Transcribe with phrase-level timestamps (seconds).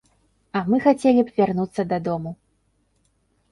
[0.59, 2.35] А мы хацелі б вярнуцца дадому.